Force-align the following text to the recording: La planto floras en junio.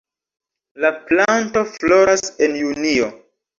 La 0.85 0.91
planto 1.09 1.63
floras 1.75 2.35
en 2.49 2.59
junio. 2.65 3.15